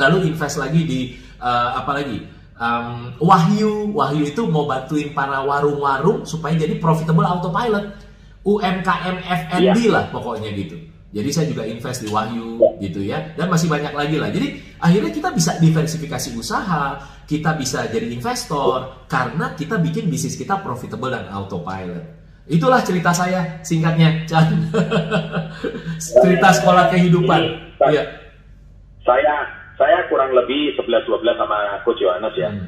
Lalu 0.00 0.32
invest 0.32 0.56
lagi 0.56 0.80
di 0.82 1.00
uh, 1.44 1.76
apa 1.76 1.92
lagi? 2.00 2.18
Um, 2.56 3.12
Wahyu, 3.20 3.92
Wahyu 3.92 4.24
itu 4.24 4.48
mau 4.48 4.64
bantuin 4.64 5.12
para 5.12 5.44
warung-warung 5.44 6.24
supaya 6.24 6.56
jadi 6.56 6.80
profitable 6.80 7.28
autopilot. 7.28 8.00
UMKM 8.42 9.22
FNB 9.22 9.76
lah 9.92 10.10
pokoknya 10.10 10.50
gitu. 10.56 10.74
Jadi 11.12 11.28
saya 11.28 11.46
juga 11.52 11.62
invest 11.68 12.00
di 12.02 12.08
Wahyu 12.08 12.56
gitu 12.80 13.04
ya 13.04 13.36
dan 13.36 13.52
masih 13.52 13.68
banyak 13.68 13.92
lagi 13.92 14.16
lah. 14.16 14.32
Jadi 14.32 14.56
akhirnya 14.82 15.14
kita 15.14 15.30
bisa 15.30 15.56
diversifikasi 15.56 16.34
usaha, 16.34 16.98
kita 17.24 17.54
bisa 17.54 17.86
jadi 17.86 18.10
investor 18.10 19.06
karena 19.06 19.54
kita 19.54 19.78
bikin 19.78 20.10
bisnis 20.10 20.34
kita 20.34 20.58
profitable 20.58 21.08
dan 21.08 21.30
autopilot. 21.30 22.02
Itulah 22.50 22.82
cerita 22.82 23.14
saya 23.14 23.62
singkatnya, 23.62 24.26
Chan. 24.26 24.50
cerita 26.22 26.50
sekolah 26.50 26.90
kehidupan. 26.90 27.40
Iya. 27.86 28.02
Saya 29.06 29.46
saya 29.78 29.98
kurang 30.10 30.34
lebih 30.34 30.74
11-12 30.78 31.22
sama 31.38 31.58
Coach 31.86 32.02
Yohanes 32.02 32.34
ya. 32.34 32.50
Hmm. 32.50 32.66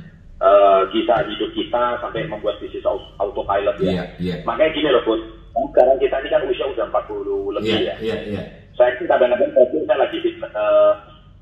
Kisah 0.90 1.26
hidup 1.26 1.50
kita 1.56 1.83
sampai 1.99 2.26
membuat 2.30 2.59
bisnis 2.62 2.87
au- 2.87 3.02
autopilot 3.18 3.75
ya. 3.83 3.90
Iya, 3.90 4.04
iya. 4.23 4.37
Makanya 4.47 4.71
gini 4.75 4.88
loh, 4.94 5.02
Coach. 5.02 5.25
Sekarang 5.54 5.99
kita 6.02 6.16
ini 6.23 6.28
kan 6.30 6.42
usia 6.50 6.66
udah 6.66 6.87
40 6.90 7.54
lebih 7.59 7.71
Iya, 7.71 7.78
ya. 7.78 7.94
iya, 8.02 8.16
iya. 8.30 8.42
Saya 8.75 8.90
kan 8.99 9.06
kadang-kadang 9.06 9.50
saya 9.87 9.99
lagi 10.02 10.18
eh, 10.23 10.92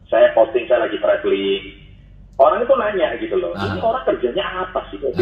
saya 0.07 0.31
posting 0.33 0.65
saya 0.67 0.87
lagi 0.87 0.99
traveling. 0.99 1.63
Orang 2.41 2.65
itu 2.65 2.75
nanya 2.75 3.09
gitu 3.21 3.37
loh, 3.37 3.53
ini 3.55 3.79
orang 3.79 4.03
kerjanya 4.09 4.67
apa 4.67 4.81
sih? 4.89 4.97
Kok 4.99 5.13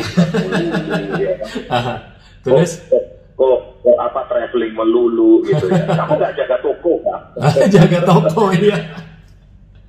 ya 1.19 1.33
kan? 1.37 1.49
Aha. 1.69 1.95
Terus 2.41 2.81
kok, 2.89 3.03
kok, 3.35 3.59
kok 3.83 3.99
apa 3.99 4.21
traveling 4.31 4.73
melulu 4.73 5.43
gitu 5.45 5.69
ya? 5.69 5.85
Kamu 6.01 6.17
nggak 6.17 6.35
jaga 6.39 6.57
toko 6.63 7.03
kan? 7.05 7.21
jaga 7.77 7.99
toko 8.07 8.55
ya. 8.57 8.79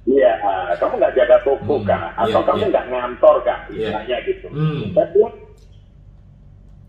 Iya, 0.01 0.33
kamu 0.81 0.97
nggak 0.97 1.13
jaga 1.13 1.37
toko 1.45 1.77
Hmm, 1.77 1.85
kak, 1.85 2.09
atau 2.17 2.41
iya, 2.41 2.47
kamu 2.49 2.63
iya. 2.65 2.71
nggak 2.73 2.87
ngantor 2.89 3.35
kak, 3.45 3.59
Iya. 3.69 3.77
istilahnya 3.77 4.17
gitu. 4.25 4.47
Hmm. 4.49 4.81
Bilang, 4.97 5.35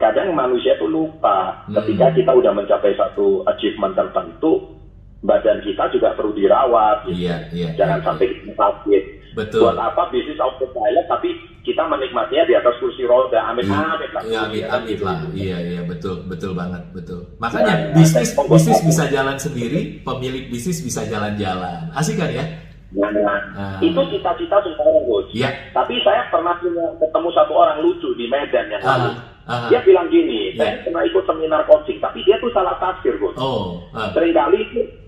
kadang 0.00 0.28
manusia 0.32 0.72
tuh 0.80 0.88
lupa 0.90 1.60
Hmm. 1.68 1.76
ketika 1.78 2.10
kita 2.16 2.32
udah 2.32 2.52
mencapai 2.56 2.96
satu 2.96 3.44
achievement 3.46 3.94
tertentu, 3.94 4.80
badan 5.22 5.62
kita 5.62 5.84
juga 5.90 6.14
perlu 6.14 6.34
dirawat. 6.34 7.06
Gitu. 7.06 7.26
Iya, 7.26 7.36
iya. 7.54 7.68
Jangan 7.78 7.98
iya, 7.98 8.06
sampai 8.06 8.26
kita 8.28 8.52
sakit. 8.52 9.02
Betul. 9.32 9.64
Buat 9.64 9.80
apa 9.80 10.12
bisnis 10.12 10.36
autopilot 10.36 11.06
tapi 11.08 11.32
kita 11.62 11.88
menikmatinya 11.88 12.44
di 12.44 12.52
atas 12.52 12.74
kursi 12.76 13.06
roda, 13.06 13.40
amit 13.48 13.64
Iya, 13.64 13.80
amit 13.88 14.10
lah. 14.12 14.22
Iya, 14.22 14.38
amit 14.44 14.60
Ya 14.60 14.68
amit 14.68 14.88
gitu. 14.92 15.04
lah. 15.06 15.18
Iya, 15.32 15.56
iya, 15.62 15.80
betul, 15.86 16.16
betul 16.28 16.52
banget, 16.52 16.82
betul. 16.92 17.20
Makanya 17.38 17.72
Ya, 17.72 17.84
ya, 17.88 17.94
bisnis 17.96 18.28
saya- 18.28 18.50
bisnis 18.50 18.80
bisa 18.82 19.04
jalan 19.08 19.36
sendiri, 19.38 19.80
pemilik 20.02 20.44
bisnis 20.50 20.84
bisa 20.84 21.00
jalan-jalan. 21.06 21.88
Asik 21.94 22.18
kan 22.18 22.28
ya? 22.28 22.44
Nah, 22.92 23.08
nah, 23.08 23.40
Ah. 23.56 23.80
itu 23.80 23.96
cita-cita 24.12 24.60
semua 24.60 24.84
orang, 24.84 25.06
Coach. 25.08 25.32
Iya. 25.32 25.48
Tapi 25.72 25.96
saya 26.04 26.28
pernah 26.28 26.52
punya 26.60 26.84
ketemu 27.00 27.28
satu 27.32 27.52
orang 27.56 27.78
lucu 27.80 28.12
di 28.12 28.28
Medan 28.28 28.68
yang 28.68 28.84
lalu. 28.84 29.16
Ah, 29.42 29.64
ah. 29.64 29.68
Dia 29.72 29.80
bilang 29.80 30.12
gini, 30.12 30.52
Iya. 30.52 30.60
saya 30.60 30.72
pernah 30.84 31.02
ikut 31.02 31.24
seminar 31.24 31.64
coaching, 31.64 31.96
tapi 31.98 32.20
dia 32.20 32.36
tuh 32.36 32.52
salah 32.52 32.76
tafsir, 32.76 33.16
Coach. 33.16 33.40
Oh, 33.40 33.80
ah. 33.96 34.12
Seringkali 34.12 34.60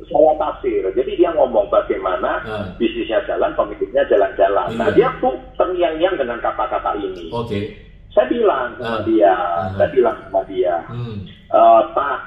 salah 0.09 0.35
tafsir. 0.37 0.85
Jadi 0.93 1.17
dia 1.17 1.31
ngomong 1.33 1.69
bagaimana 1.69 2.41
Ah. 2.45 2.65
bisnisnya 2.77 3.21
jalan, 3.25 3.53
pemiliknya 3.57 4.05
jalan-jalan. 4.09 4.69
Nah, 4.77 4.89
Iya. 4.93 4.97
dia 4.97 5.09
tuh 5.21 5.35
terngiang-ngiang 5.57 6.17
dengan 6.19 6.39
kata-kata 6.41 6.97
ini. 7.01 7.31
oke. 7.33 7.61
Saya 8.15 8.31
bilang 8.31 8.79
sama 8.79 9.03
dia, 9.03 9.35
Ah. 9.35 9.75
saya 9.75 9.91
bilang 9.91 10.17
sama 10.23 10.41
dia, 10.47 10.79
Hmm. 10.87 11.27
"Eh, 11.27 11.83
Pak, 11.91 12.19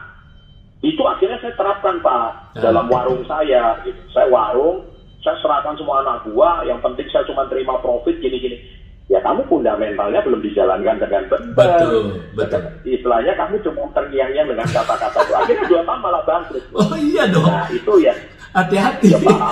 itu 0.83 1.01
akhirnya 1.01 1.39
saya 1.39 1.53
terapkan 1.55 1.97
Pak 2.03 2.27
Ah. 2.53 2.59
dalam 2.59 2.91
warung 2.91 3.23
saya. 3.23 3.79
Gitu. 3.81 3.97
Saya 4.11 4.27
warung, 4.27 4.83
saya 5.23 5.39
serahkan 5.41 5.79
semua 5.79 6.03
anak 6.03 6.27
gua. 6.27 6.61
Yang 6.67 6.79
penting 6.83 7.07
saya 7.09 7.23
cuma 7.25 7.47
terima 7.47 7.79
profit 7.79 8.19
gini-gini. 8.19 8.59
Ya 9.07 9.23
kamu 9.23 9.47
fundamentalnya 9.47 10.19
belum 10.19 10.43
dijalankan 10.43 10.99
dengan 10.99 11.23
benar. 11.31 11.55
Betul, 11.55 12.19
betul. 12.35 12.61
Istilahnya 12.83 13.39
kamu 13.39 13.55
cuma 13.63 13.87
terngiang-ngiang 13.95 14.47
dengan 14.51 14.67
kata-kata 14.67 15.19
itu. 15.23 15.33
Akhirnya 15.33 15.65
dua 15.71 15.81
tahun 15.87 15.99
malah 16.03 16.23
bangkrut. 16.27 16.63
Oh 16.75 16.91
iya 16.99 17.23
dong. 17.31 17.47
Nah 17.47 17.71
itu 17.71 17.93
ya, 18.03 18.11
Hati-hati. 18.51 19.15
ya. 19.15 19.47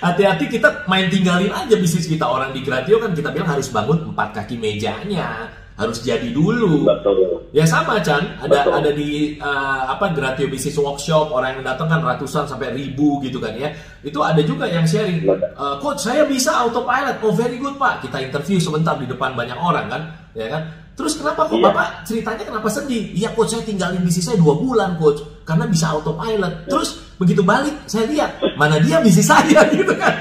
Hati-hati 0.00 0.44
kita 0.48 0.88
main 0.88 1.12
tinggalin 1.12 1.52
aja 1.52 1.76
bisnis 1.76 2.08
kita 2.08 2.24
orang 2.24 2.56
di 2.56 2.64
Gratio 2.64 2.96
kan 2.96 3.12
kita 3.12 3.28
bilang 3.28 3.52
harus 3.52 3.68
bangun 3.68 4.08
empat 4.08 4.32
kaki 4.32 4.56
mejanya, 4.56 5.52
harus 5.80 6.04
jadi 6.04 6.28
dulu. 6.28 6.84
Betul. 6.84 7.48
Ya 7.50 7.64
sama 7.64 7.96
Chan, 8.04 8.36
ada 8.38 8.68
Betul. 8.68 8.72
ada 8.76 8.90
di 8.92 9.10
eh, 9.34 9.82
apa 9.88 10.12
Gratio 10.12 10.46
Business 10.46 10.76
Workshop 10.76 11.32
orang 11.32 11.56
yang 11.58 11.64
datang 11.64 11.88
kan 11.88 12.04
ratusan 12.04 12.44
sampai 12.44 12.70
ribu 12.70 13.16
gitu 13.24 13.40
kan 13.40 13.56
ya. 13.56 13.72
Itu 14.04 14.20
ada 14.20 14.38
juga 14.44 14.68
yang 14.68 14.84
sharing. 14.84 15.24
"Eh, 15.24 15.74
coach 15.80 16.04
saya 16.04 16.28
bisa 16.28 16.52
autopilot, 16.60 17.24
oh 17.24 17.32
very 17.32 17.56
good 17.56 17.74
pak. 17.74 18.04
Kita 18.04 18.20
interview 18.20 18.60
sebentar 18.60 18.94
di 18.94 19.08
depan 19.08 19.32
banyak 19.32 19.56
orang 19.56 19.88
kan, 19.88 20.02
ya 20.36 20.46
kan. 20.46 20.62
Terus 20.94 21.16
kenapa 21.16 21.48
kok 21.48 21.56
Iya. 21.56 21.64
bapak 21.72 21.86
ceritanya 22.04 22.44
kenapa 22.44 22.68
sedih? 22.68 23.16
Iya 23.16 23.32
coach 23.32 23.56
saya 23.56 23.64
tinggalin 23.64 24.04
bisnis 24.04 24.28
saya 24.28 24.36
dua 24.36 24.52
bulan 24.52 25.00
coach, 25.00 25.24
karena 25.48 25.64
bisa 25.64 25.96
autopilot. 25.96 26.68
Terus 26.68 27.00
begitu 27.16 27.40
balik 27.40 27.72
saya 27.88 28.04
lihat 28.04 28.36
mana 28.60 28.76
dia 28.78 29.00
bisnis 29.00 29.24
saya 29.26 29.64
gitu 29.72 29.96
kan. 29.96 30.12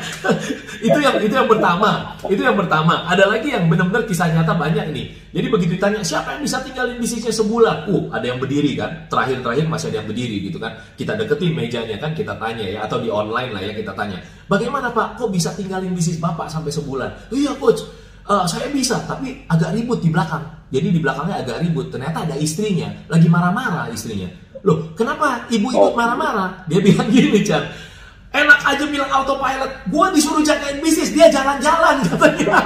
Itu 0.79 0.99
yang 0.99 1.15
itu 1.19 1.33
yang 1.35 1.47
pertama, 1.47 2.15
itu 2.27 2.41
yang 2.41 2.55
pertama. 2.55 3.03
Ada 3.07 3.27
lagi 3.27 3.51
yang 3.51 3.67
benar-benar 3.67 4.07
kisah 4.07 4.31
nyata 4.31 4.55
banyak 4.55 4.91
nih. 4.95 5.05
Jadi 5.29 5.47
begitu 5.51 5.71
ditanya 5.77 6.01
siapa 6.01 6.35
yang 6.35 6.41
bisa 6.43 6.59
tinggalin 6.63 6.97
bisnisnya 6.97 7.31
sebulan, 7.35 7.87
uh 7.91 8.03
ada 8.11 8.25
yang 8.25 8.39
berdiri 8.39 8.73
kan. 8.79 9.07
Terakhir-terakhir 9.11 9.65
masih 9.67 9.87
ada 9.93 9.97
yang 10.03 10.07
berdiri 10.07 10.37
gitu 10.49 10.57
kan. 10.57 10.75
Kita 10.95 11.13
deketin 11.19 11.51
mejanya 11.53 11.95
kan 11.99 12.11
kita 12.15 12.33
tanya 12.39 12.65
ya 12.65 12.79
atau 12.83 12.97
di 13.03 13.07
online 13.07 13.51
lah 13.55 13.61
ya 13.61 13.73
kita 13.75 13.91
tanya. 13.93 14.17
Bagaimana 14.47 14.89
pak? 14.89 15.19
Kok 15.19 15.29
bisa 15.29 15.53
tinggalin 15.53 15.93
bisnis 15.93 16.17
bapak 16.17 16.49
sampai 16.49 16.71
sebulan? 16.73 17.29
Iya 17.29 17.53
coach. 17.59 17.83
Eh, 18.29 18.45
saya 18.45 18.69
bisa, 18.69 19.01
tapi 19.09 19.41
agak 19.49 19.73
ribut 19.73 20.05
di 20.05 20.13
belakang. 20.13 20.45
Jadi 20.69 20.93
di 20.93 20.99
belakangnya 21.01 21.41
agak 21.41 21.65
ribut. 21.65 21.89
Ternyata 21.89 22.29
ada 22.29 22.37
istrinya, 22.37 22.85
lagi 23.09 23.25
marah-marah 23.25 23.89
istrinya. 23.89 24.29
Loh, 24.61 24.93
kenapa 24.93 25.49
ibu 25.49 25.71
ikut 25.73 25.93
Oh. 25.93 25.97
marah-marah? 25.97 26.67
Dia 26.69 26.77
bilang 26.77 27.09
gini, 27.09 27.41
Chan. 27.41 27.88
Enak 28.29 28.59
aja 28.61 28.85
bilang 28.85 29.09
autopilot. 29.09 29.71
Gua 29.89 30.13
disuruh 30.13 30.45
jagain 30.45 30.77
bisnis, 30.85 31.09
dia 31.09 31.25
jalan-jalan 31.33 31.97
katanya. 32.05 32.61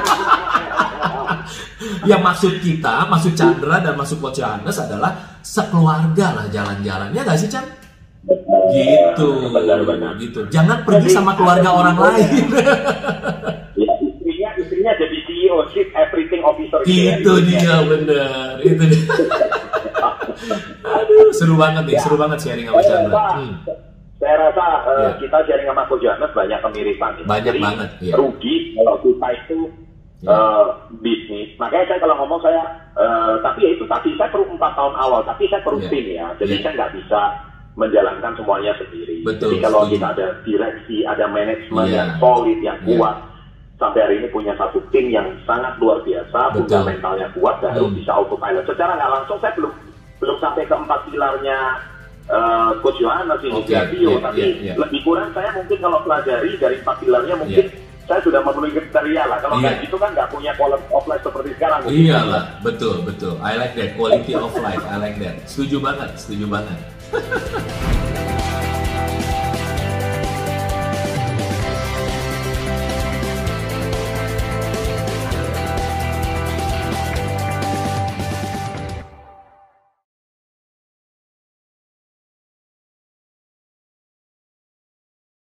ya 2.10 2.20
maksud 2.20 2.60
kita, 2.60 3.08
maksud 3.08 3.32
Chandra 3.32 3.80
dan 3.80 3.96
maksud 3.96 4.20
Coach 4.20 4.44
Johannes 4.44 4.76
adalah 4.76 5.40
sekeluarga 5.40 6.36
lah 6.36 6.46
jalan-jalan. 6.52 7.16
Ya 7.16 7.24
nggak 7.24 7.40
sih, 7.40 7.48
Chan? 7.48 7.64
Gitu. 8.76 9.30
Benar-benar. 9.56 10.20
Gitu. 10.20 10.44
Jangan 10.52 10.84
pergi 10.84 11.10
sama 11.12 11.32
keluarga 11.40 11.70
orang 11.72 11.98
lain. 12.00 12.46
Ya, 13.74 13.90
istrinya, 14.00 14.50
istrinya 14.56 14.92
jadi 14.96 15.18
CEO, 15.28 15.58
Chief 15.74 15.90
Everything 15.92 16.46
Officer. 16.46 16.80
Itu 16.86 17.42
istrinya. 17.42 17.42
dia 17.42 17.76
bener, 17.84 18.54
itu 18.62 18.84
dia. 18.86 19.04
Aduh, 21.04 21.34
seru 21.34 21.58
banget 21.58 21.84
nih, 21.90 21.98
seru 22.00 22.16
banget 22.16 22.38
sharing 22.40 22.70
sama 22.70 22.84
Chandra. 22.86 23.18
Hmm. 23.34 23.54
Saya 24.24 24.36
rasa 24.40 24.66
eh, 24.88 25.00
Ya. 25.04 25.10
kita 25.20 25.38
sharing 25.44 25.68
sama 25.68 25.84
Coach 25.86 26.00
Johannes 26.00 26.32
banyak 26.32 26.60
kemiripan. 26.64 27.12
ya. 27.20 27.24
Banyak 27.28 27.46
Jadi, 27.52 27.60
banget, 27.60 27.90
ya. 28.00 28.16
Rugi 28.16 28.56
kalau 28.74 28.96
kita 28.98 29.28
itu 29.36 29.60
Ya. 30.24 30.32
eh, 30.32 30.66
bisnis. 30.98 31.50
Makanya 31.60 31.86
saya 31.92 32.00
kalau 32.00 32.16
ngomong 32.16 32.40
saya, 32.40 32.64
eh, 32.96 33.34
tapi 33.44 33.60
ya 33.60 33.70
itu 33.76 33.84
tadi 33.84 34.16
saya 34.16 34.32
perlu 34.32 34.48
empat 34.50 34.72
tahun 34.72 34.96
awal, 34.96 35.20
tapi 35.22 35.44
saya 35.52 35.60
perlu 35.60 35.84
Ya. 35.84 35.92
tim 35.92 36.06
ya. 36.08 36.28
Jadi 36.40 36.56
Ya. 36.56 36.62
saya 36.64 36.74
nggak 36.80 36.94
bisa 36.96 37.22
menjalankan 37.74 38.32
semuanya 38.38 38.72
sendiri. 38.78 39.26
Betul, 39.26 39.50
Jadi 39.52 39.58
kalau 39.60 39.82
setuju. 39.84 39.94
kita 39.98 40.08
ada 40.14 40.28
direksi, 40.46 40.98
ada 41.04 41.26
manajemen 41.28 41.86
Ya. 41.90 41.96
yang 42.00 42.10
solid, 42.22 42.60
yang 42.62 42.78
Ya. 42.80 42.96
kuat. 42.96 43.18
Sampai 43.76 44.00
hari 44.00 44.16
ini 44.22 44.28
punya 44.30 44.54
satu 44.56 44.80
tim 44.94 45.10
yang 45.10 45.28
sangat 45.44 45.76
luar 45.76 46.00
biasa, 46.00 46.40
Betul. 46.54 46.70
fundamentalnya 46.72 47.28
kuat, 47.36 47.60
dan 47.60 47.74
Hmm. 47.76 47.92
bisa 47.92 48.14
autopilot. 48.14 48.64
Secara 48.64 48.96
nggak 48.96 49.12
langsung 49.12 49.38
saya 49.42 49.52
belum 49.58 49.74
belum 50.22 50.38
sampai 50.40 50.64
ke 50.64 50.72
empat 50.72 51.00
pilarnya 51.04 51.58
eh, 52.30 52.72
Coach 52.80 53.00
Oke, 53.04 53.68
Gravio, 53.68 54.12
iya, 54.16 54.24
tapi 54.24 54.40
iya, 54.40 54.48
iya. 54.60 54.74
lebih 54.80 55.00
kurang 55.04 55.30
saya 55.36 55.50
mungkin 55.56 55.78
kalau 55.80 56.00
pelajari 56.04 56.52
dari 56.58 56.76
empat 56.80 56.96
pilarnya 57.04 57.36
mungkin 57.36 57.66
Iya. 57.68 57.80
saya 58.04 58.20
sudah 58.24 58.40
memenuhi 58.44 58.72
kriteria 58.76 59.24
lah. 59.28 59.38
Kalau 59.44 59.56
Iya. 59.60 59.64
nggak 59.64 59.76
gitu 59.88 59.96
kan 60.00 60.10
nggak 60.16 60.30
punya 60.32 60.52
quality 60.56 60.88
of 60.92 61.06
life 61.08 61.24
seperti 61.24 61.50
sekarang. 61.56 61.80
Iyalah, 61.88 62.44
betul, 62.64 62.96
betul. 63.04 63.34
I 63.44 63.60
like 63.60 63.76
that. 63.76 63.96
Quality 64.00 64.34
of 64.36 64.52
life, 64.60 64.84
I 64.88 64.98
like 65.00 65.18
that. 65.20 65.36
Setuju 65.48 65.78
banget, 65.84 66.10
setuju 66.20 66.46
banget. 66.48 66.80